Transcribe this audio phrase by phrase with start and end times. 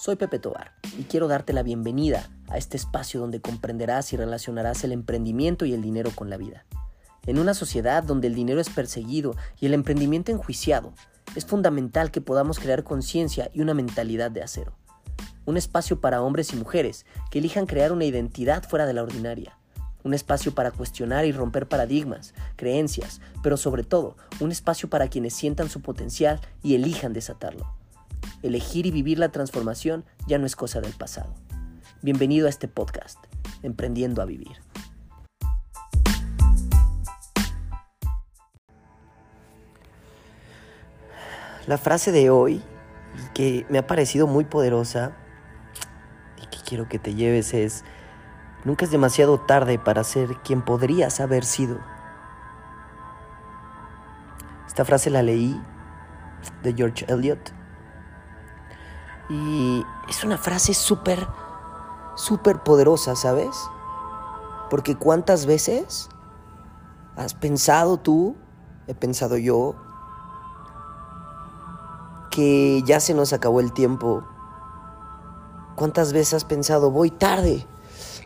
[0.00, 4.84] Soy Pepe Tobar y quiero darte la bienvenida a este espacio donde comprenderás y relacionarás
[4.84, 6.64] el emprendimiento y el dinero con la vida.
[7.26, 10.94] En una sociedad donde el dinero es perseguido y el emprendimiento enjuiciado,
[11.34, 14.72] es fundamental que podamos crear conciencia y una mentalidad de acero.
[15.46, 19.58] Un espacio para hombres y mujeres que elijan crear una identidad fuera de la ordinaria.
[20.04, 25.34] Un espacio para cuestionar y romper paradigmas, creencias, pero sobre todo un espacio para quienes
[25.34, 27.77] sientan su potencial y elijan desatarlo
[28.42, 31.34] elegir y vivir la transformación ya no es cosa del pasado.
[32.02, 33.18] Bienvenido a este podcast,
[33.62, 34.56] Emprendiendo a Vivir.
[41.66, 42.62] La frase de hoy,
[43.34, 45.12] que me ha parecido muy poderosa
[46.42, 47.84] y que quiero que te lleves es,
[48.64, 51.78] nunca es demasiado tarde para ser quien podrías haber sido.
[54.66, 55.60] Esta frase la leí
[56.62, 57.57] de George Eliot
[59.28, 61.26] y es una frase súper,
[62.16, 63.56] súper poderosa, ¿sabes?
[64.70, 66.08] Porque cuántas veces
[67.16, 68.36] has pensado tú,
[68.86, 69.74] he pensado yo,
[72.30, 74.24] que ya se nos acabó el tiempo.
[75.76, 77.66] ¿Cuántas veces has pensado, voy tarde?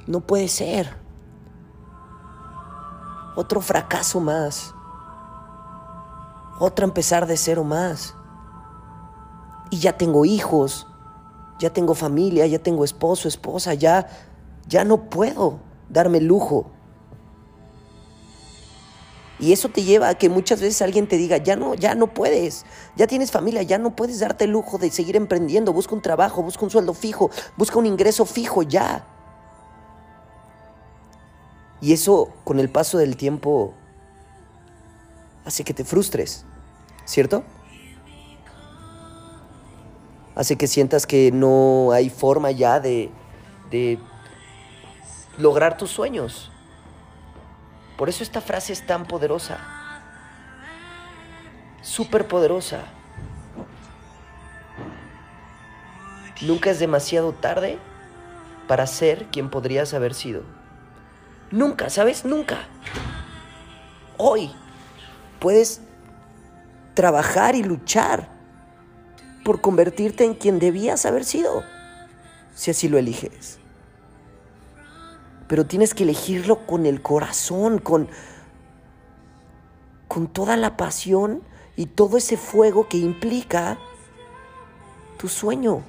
[0.07, 1.01] No puede ser.
[3.35, 4.75] Otro fracaso más.
[6.59, 8.15] Otra empezar de cero más.
[9.71, 10.87] Y ya tengo hijos
[11.63, 14.09] ya tengo familia, ya tengo esposo, esposa, ya,
[14.67, 16.67] ya no puedo darme lujo.
[19.39, 22.13] Y eso te lleva a que muchas veces alguien te diga, ya no, ya no
[22.13, 26.03] puedes, ya tienes familia, ya no puedes darte el lujo de seguir emprendiendo, busca un
[26.03, 29.07] trabajo, busca un sueldo fijo, busca un ingreso fijo, ya.
[31.81, 33.75] Y eso con el paso del tiempo
[35.45, 36.45] hace que te frustres,
[37.05, 37.45] ¿cierto?
[40.35, 43.11] Hace que sientas que no hay forma ya de,
[43.71, 43.99] de
[45.39, 46.51] lograr tus sueños.
[47.97, 49.59] Por eso esta frase es tan poderosa,
[51.83, 52.85] súper poderosa.
[56.41, 57.79] Nunca es demasiado tarde
[58.67, 60.42] para ser quien podrías haber sido.
[61.53, 62.25] Nunca, ¿sabes?
[62.25, 62.67] Nunca.
[64.17, 64.51] Hoy
[65.39, 65.83] puedes
[66.95, 68.29] trabajar y luchar
[69.45, 71.63] por convertirte en quien debías haber sido,
[72.55, 73.58] si así lo eliges.
[75.48, 78.08] Pero tienes que elegirlo con el corazón, con,
[80.08, 81.42] con toda la pasión
[81.77, 83.79] y todo ese fuego que implica
[85.19, 85.83] tu sueño.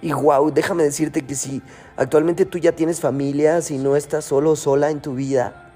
[0.00, 1.60] Y wow, déjame decirte que si
[1.96, 5.67] actualmente tú ya tienes familia, si no estás solo o sola en tu vida,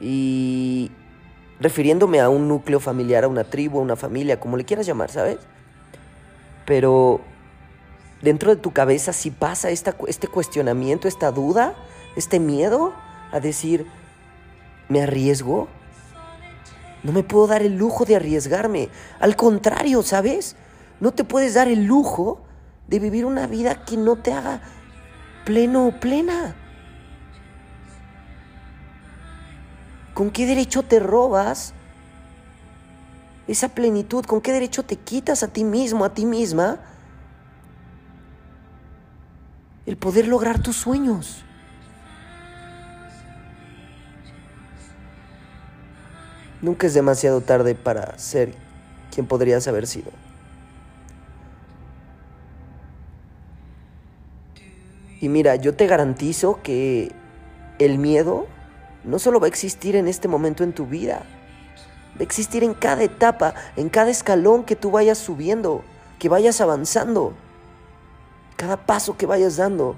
[0.00, 0.90] y
[1.60, 5.10] refiriéndome a un núcleo familiar, a una tribu, a una familia, como le quieras llamar,
[5.10, 5.38] ¿sabes?
[6.64, 7.20] Pero
[8.22, 11.74] dentro de tu cabeza si pasa este cuestionamiento, esta duda,
[12.16, 12.92] este miedo
[13.32, 13.86] a decir,
[14.88, 15.68] ¿me arriesgo?
[17.02, 18.88] No me puedo dar el lujo de arriesgarme.
[19.20, 20.56] Al contrario, ¿sabes?
[21.00, 22.40] No te puedes dar el lujo
[22.88, 24.60] de vivir una vida que no te haga
[25.44, 26.56] pleno o plena.
[30.18, 31.74] ¿Con qué derecho te robas
[33.46, 34.24] esa plenitud?
[34.24, 36.80] ¿Con qué derecho te quitas a ti mismo, a ti misma?
[39.86, 41.44] El poder lograr tus sueños.
[46.62, 48.56] Nunca es demasiado tarde para ser
[49.14, 50.10] quien podrías haber sido.
[55.20, 57.12] Y mira, yo te garantizo que
[57.78, 58.48] el miedo
[59.08, 61.22] no solo va a existir en este momento en tu vida,
[62.14, 65.82] va a existir en cada etapa, en cada escalón que tú vayas subiendo,
[66.18, 67.32] que vayas avanzando,
[68.56, 69.96] cada paso que vayas dando.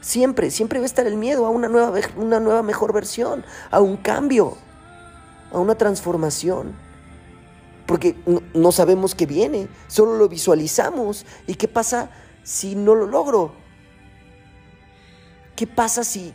[0.00, 3.80] Siempre, siempre va a estar el miedo a una nueva, una nueva mejor versión, a
[3.80, 4.56] un cambio,
[5.52, 6.74] a una transformación.
[7.86, 8.16] Porque
[8.54, 11.26] no, sabemos qué viene, solo lo visualizamos.
[11.46, 12.10] ¿Y qué pasa
[12.42, 13.52] si no lo logro?
[15.54, 16.34] ¿Qué pasa si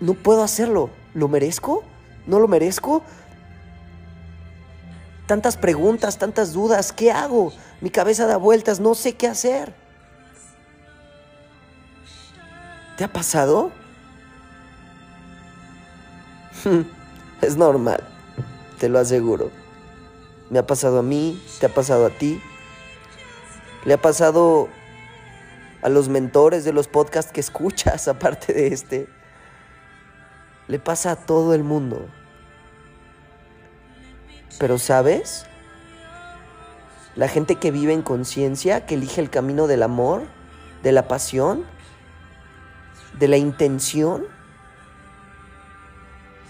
[0.00, 0.90] no puedo hacerlo.
[1.14, 1.84] ¿Lo merezco?
[2.26, 3.02] ¿No lo merezco?
[5.26, 6.92] Tantas preguntas, tantas dudas.
[6.92, 7.52] ¿Qué hago?
[7.80, 9.74] Mi cabeza da vueltas, no sé qué hacer.
[12.96, 13.70] ¿Te ha pasado?
[17.40, 18.02] es normal,
[18.78, 19.50] te lo aseguro.
[20.50, 22.42] Me ha pasado a mí, te ha pasado a ti.
[23.84, 24.68] Le ha pasado
[25.80, 29.19] a los mentores de los podcasts que escuchas, aparte de este
[30.70, 32.08] le pasa a todo el mundo.
[34.60, 35.44] Pero sabes,
[37.16, 40.28] la gente que vive en conciencia, que elige el camino del amor,
[40.84, 41.64] de la pasión,
[43.18, 44.26] de la intención,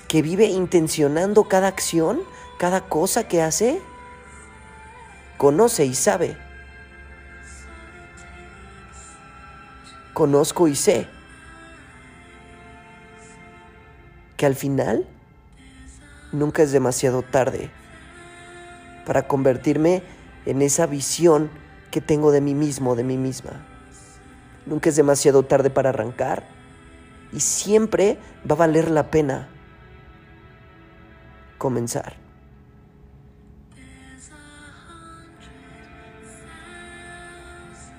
[0.06, 2.20] que vive intencionando cada acción,
[2.58, 3.80] cada cosa que hace,
[5.38, 6.36] conoce y sabe.
[10.12, 11.19] Conozco y sé
[14.40, 15.06] que al final
[16.32, 17.70] nunca es demasiado tarde
[19.04, 20.02] para convertirme
[20.46, 21.50] en esa visión
[21.90, 23.66] que tengo de mí mismo, de mí misma.
[24.64, 26.44] Nunca es demasiado tarde para arrancar
[27.34, 28.16] y siempre
[28.50, 29.50] va a valer la pena
[31.58, 32.14] comenzar.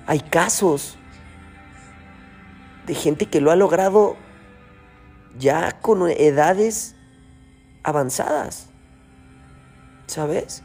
[0.08, 0.98] Hay casos
[2.88, 4.16] de gente que lo ha logrado
[5.38, 6.94] ya con edades
[7.82, 8.68] avanzadas.
[10.06, 10.62] ¿Sabes?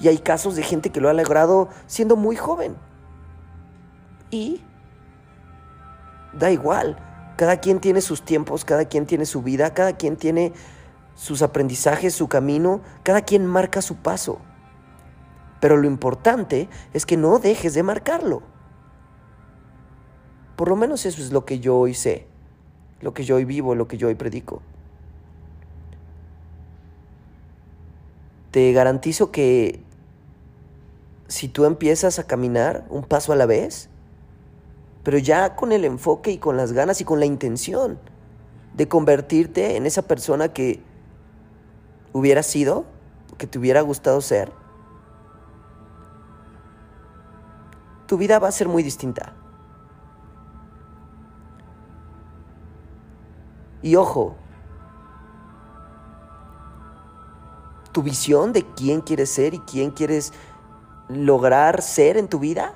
[0.00, 2.76] Y hay casos de gente que lo ha logrado siendo muy joven.
[4.30, 4.60] Y
[6.32, 6.96] da igual.
[7.36, 10.52] Cada quien tiene sus tiempos, cada quien tiene su vida, cada quien tiene
[11.14, 14.38] sus aprendizajes, su camino, cada quien marca su paso.
[15.60, 18.42] Pero lo importante es que no dejes de marcarlo.
[20.56, 22.26] Por lo menos eso es lo que yo hoy sé,
[23.00, 24.62] lo que yo hoy vivo, lo que yo hoy predico.
[28.50, 29.80] Te garantizo que
[31.26, 33.88] si tú empiezas a caminar un paso a la vez,
[35.02, 37.98] pero ya con el enfoque y con las ganas y con la intención
[38.74, 40.82] de convertirte en esa persona que
[42.12, 42.84] hubiera sido,
[43.38, 44.52] que te hubiera gustado ser,
[48.06, 49.34] tu vida va a ser muy distinta.
[53.82, 54.36] Y ojo,
[57.92, 60.32] tu visión de quién quieres ser y quién quieres
[61.08, 62.74] lograr ser en tu vida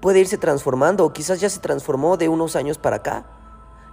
[0.00, 3.26] puede irse transformando o quizás ya se transformó de unos años para acá.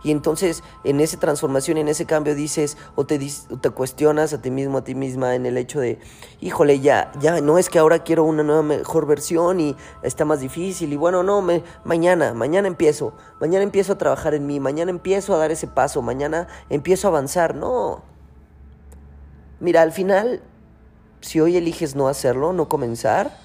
[0.03, 4.51] Y entonces en esa transformación, en ese cambio dices o te, te cuestionas a ti
[4.51, 6.00] mismo, a ti misma en el hecho de,
[6.41, 10.41] híjole, ya, ya no es que ahora quiero una nueva mejor versión y está más
[10.41, 11.45] difícil y bueno, no,
[11.85, 16.01] mañana, mañana empiezo, mañana empiezo a trabajar en mí, mañana empiezo a dar ese paso,
[16.01, 18.03] mañana empiezo a avanzar, no.
[19.59, 20.44] Mira, al final,
[21.21, 23.38] si hoy eliges no hacerlo, no comenzar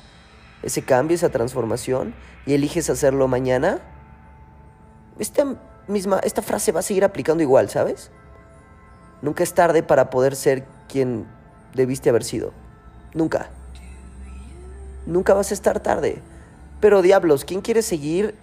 [0.62, 2.14] ese cambio, esa transformación
[2.44, 3.81] y eliges hacerlo mañana,
[5.19, 5.56] esta
[5.88, 8.11] misma, esta frase va a seguir aplicando igual, ¿sabes?
[9.23, 11.26] Nunca es tarde para poder ser quien
[11.75, 12.52] debiste haber sido.
[13.14, 13.50] Nunca.
[15.06, 16.23] Nunca vas a estar tarde.
[16.81, 18.35] Pero diablos, ¿quién quiere seguir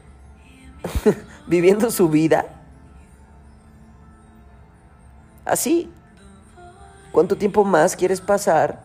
[1.47, 2.45] viviendo su vida
[5.45, 5.89] así?
[7.11, 8.83] ¿Cuánto tiempo más quieres pasar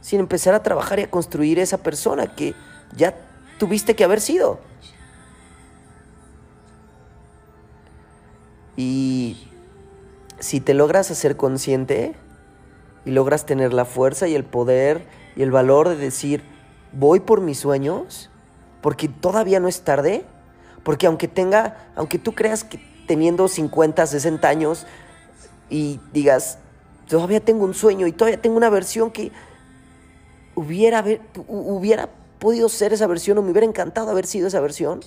[0.00, 2.54] sin empezar a trabajar y a construir esa persona que
[2.94, 3.16] ya
[3.58, 4.60] tuviste que haber sido?
[8.76, 9.48] Y
[10.38, 12.14] si te logras hacer consciente
[13.04, 16.42] y logras tener la fuerza y el poder y el valor de decir,
[16.92, 18.30] voy por mis sueños,
[18.82, 20.24] porque todavía no es tarde,
[20.82, 24.86] porque aunque tenga, aunque tú creas que teniendo 50, 60 años
[25.70, 26.58] y digas,
[27.08, 29.32] todavía tengo un sueño y todavía tengo una versión que
[30.54, 31.04] hubiera,
[31.48, 32.08] hubiera
[32.38, 35.00] podido ser esa versión o me hubiera encantado haber sido esa versión,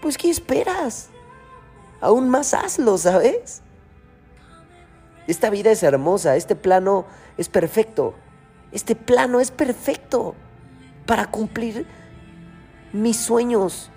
[0.00, 1.10] pues ¿qué esperas?
[2.00, 3.62] Aún más hazlo, ¿sabes?
[5.26, 7.04] Esta vida es hermosa, este plano
[7.36, 8.14] es perfecto.
[8.72, 10.34] Este plano es perfecto
[11.06, 11.86] para cumplir
[12.92, 13.90] mis sueños.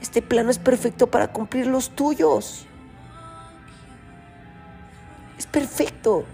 [0.00, 2.66] Este plano es perfecto para cumplir los tuyos.
[5.38, 6.24] Es perfecto.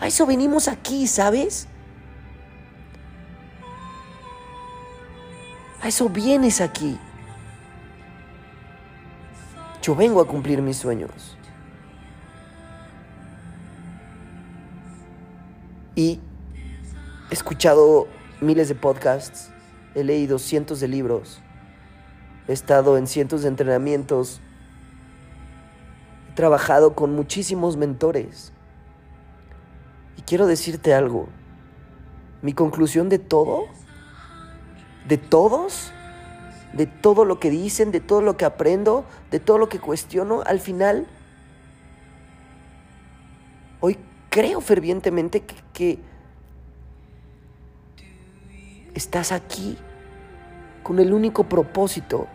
[0.00, 1.68] A eso venimos aquí, ¿sabes?
[5.82, 6.98] A eso vienes aquí.
[9.82, 11.36] Yo vengo a cumplir mis sueños.
[15.94, 16.20] Y
[17.30, 18.06] he escuchado
[18.40, 19.50] miles de podcasts,
[19.94, 21.40] he leído cientos de libros,
[22.48, 24.40] he estado en cientos de entrenamientos,
[26.30, 28.52] he trabajado con muchísimos mentores.
[30.16, 31.28] Y quiero decirte algo,
[32.42, 33.64] mi conclusión de todo,
[35.08, 35.92] de todos,
[36.72, 40.42] de todo lo que dicen, de todo lo que aprendo, de todo lo que cuestiono,
[40.46, 41.06] al final,
[43.80, 43.98] hoy
[44.28, 45.98] creo fervientemente que,
[48.94, 49.78] estás aquí
[50.82, 52.26] con el único propósito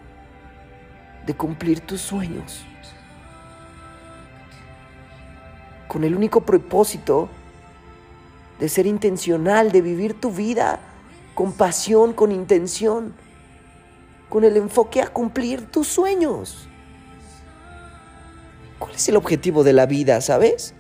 [1.26, 2.66] de cumplir tus sueños.
[5.96, 7.30] con el único propósito
[8.60, 10.82] de ser intencional, de vivir tu vida
[11.34, 13.14] con pasión, con intención,
[14.30, 16.68] con el enfoque a cumplir tus sueños.
[18.80, 20.74] ¿Cuál es el objetivo de la vida, sabes?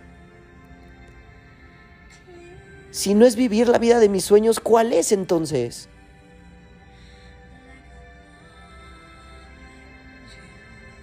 [2.91, 5.89] Si no es vivir la vida de mis sueños, ¿cuál es entonces?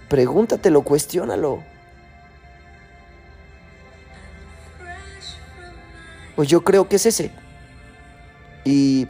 [0.09, 1.63] Pregúntatelo, cuestiónalo.
[6.35, 7.31] Pues yo creo que es ese.
[8.65, 9.07] Y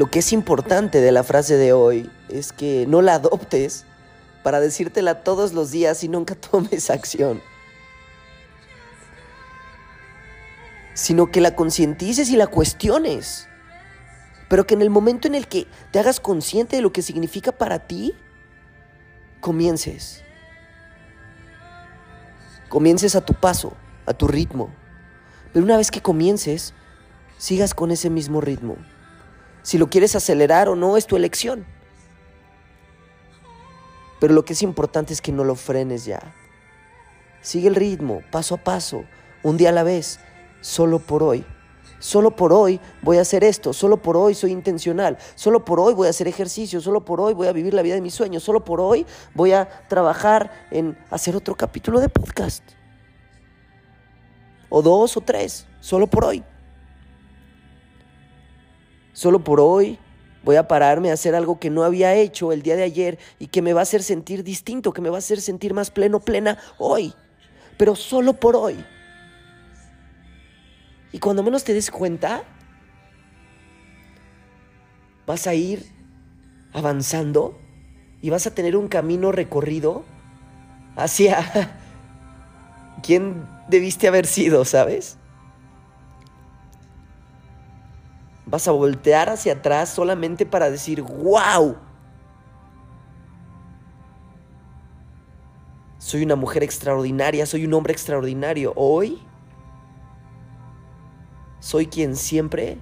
[0.00, 3.84] lo que es importante de la frase de hoy es que no la adoptes
[4.42, 7.42] para decírtela todos los días y nunca tomes acción.
[10.94, 13.46] Sino que la concientices y la cuestiones.
[14.48, 17.52] Pero que en el momento en el que te hagas consciente de lo que significa
[17.52, 18.14] para ti,
[19.40, 20.24] comiences.
[22.70, 23.74] Comiences a tu paso,
[24.06, 24.70] a tu ritmo.
[25.52, 26.72] Pero una vez que comiences,
[27.36, 28.78] sigas con ese mismo ritmo.
[29.62, 31.66] Si lo quieres acelerar o no, es tu elección.
[34.20, 36.20] Pero lo que es importante es que no lo frenes ya.
[37.40, 39.04] Sigue el ritmo, paso a paso,
[39.42, 40.20] un día a la vez,
[40.60, 41.44] solo por hoy.
[41.98, 45.92] Solo por hoy voy a hacer esto, solo por hoy soy intencional, solo por hoy
[45.92, 48.42] voy a hacer ejercicio, solo por hoy voy a vivir la vida de mis sueños,
[48.42, 52.64] solo por hoy voy a trabajar en hacer otro capítulo de podcast.
[54.70, 56.42] O dos o tres, solo por hoy.
[59.12, 59.98] Solo por hoy
[60.42, 63.48] voy a pararme a hacer algo que no había hecho el día de ayer y
[63.48, 66.20] que me va a hacer sentir distinto, que me va a hacer sentir más pleno,
[66.20, 67.14] plena hoy.
[67.76, 68.84] Pero solo por hoy.
[71.12, 72.44] Y cuando menos te des cuenta,
[75.26, 75.84] vas a ir
[76.72, 77.58] avanzando
[78.22, 80.04] y vas a tener un camino recorrido
[80.96, 81.76] hacia
[83.02, 85.19] quién debiste haber sido, ¿sabes?
[88.50, 91.76] Vas a voltear hacia atrás solamente para decir, wow.
[95.98, 98.72] Soy una mujer extraordinaria, soy un hombre extraordinario.
[98.74, 99.22] Hoy
[101.60, 102.78] soy quien siempre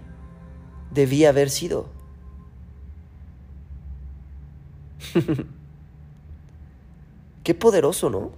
[0.90, 1.90] debía haber sido.
[7.44, 8.30] Qué poderoso, ¿no?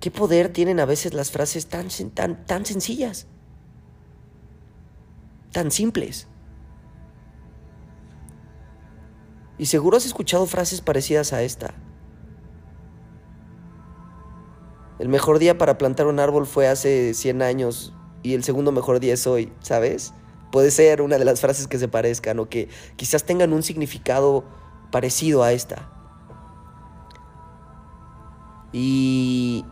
[0.00, 3.26] Qué poder tienen a veces las frases tan, tan, tan sencillas,
[5.52, 6.28] tan simples.
[9.58, 11.74] Y seguro has escuchado frases parecidas a esta.
[14.98, 19.00] El mejor día para plantar un árbol fue hace 100 años y el segundo mejor
[19.00, 20.14] día es hoy, ¿sabes?
[20.50, 24.44] Puede ser una de las frases que se parezcan o que quizás tengan un significado
[24.90, 25.90] parecido a esta.
[28.72, 29.64] Y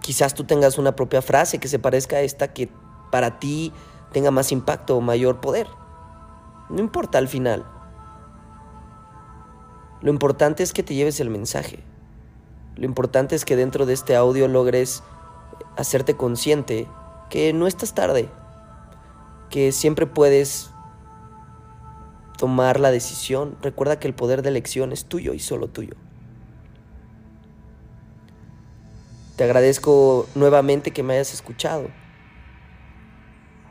[0.00, 2.70] quizás tú tengas una propia frase que se parezca a esta que
[3.10, 3.72] para ti
[4.12, 5.66] tenga más impacto o mayor poder.
[6.68, 7.64] No importa al final.
[10.00, 11.82] Lo importante es que te lleves el mensaje.
[12.76, 15.02] Lo importante es que dentro de este audio logres
[15.76, 16.86] hacerte consciente
[17.30, 18.28] que no estás tarde,
[19.50, 20.70] que siempre puedes
[22.36, 23.56] tomar la decisión.
[23.62, 25.94] Recuerda que el poder de elección es tuyo y solo tuyo.
[29.36, 31.88] Te agradezco nuevamente que me hayas escuchado.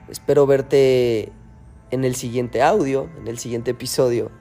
[0.09, 1.31] Espero verte
[1.91, 4.31] en el siguiente audio, en el siguiente episodio.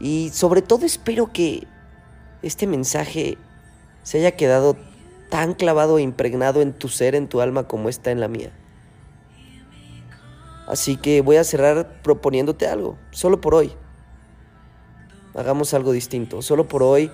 [0.00, 1.66] Y sobre todo espero que
[2.42, 3.38] este mensaje
[4.02, 4.76] se haya quedado
[5.30, 8.52] tan clavado e impregnado en tu ser, en tu alma, como está en la mía.
[10.66, 13.72] Así que voy a cerrar proponiéndote algo, solo por hoy.
[15.34, 17.10] Hagamos algo distinto, solo por hoy.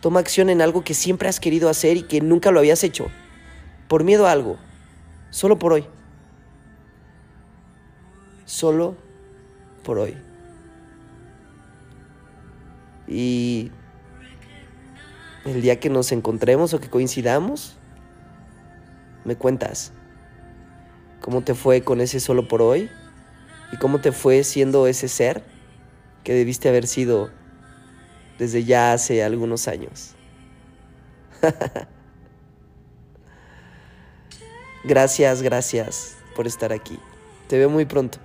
[0.00, 3.06] Toma acción en algo que siempre has querido hacer y que nunca lo habías hecho.
[3.88, 4.56] Por miedo a algo,
[5.30, 5.86] solo por hoy.
[8.44, 8.96] Solo
[9.84, 10.16] por hoy.
[13.06, 13.70] Y
[15.44, 17.76] el día que nos encontremos o que coincidamos,
[19.24, 19.92] me cuentas
[21.20, 22.90] cómo te fue con ese solo por hoy
[23.72, 25.44] y cómo te fue siendo ese ser
[26.24, 27.30] que debiste haber sido
[28.38, 30.14] desde ya hace algunos años.
[34.86, 36.98] gracias, gracias por estar aquí.
[37.48, 38.18] Te veo muy pronto.